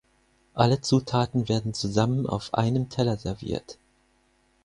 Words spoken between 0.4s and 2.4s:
Alle Zutaten werden zusammen